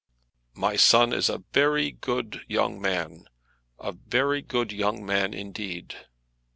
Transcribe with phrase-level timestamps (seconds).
[0.55, 3.25] "My son is a very good young man,
[3.79, 5.93] a very good young man indeed."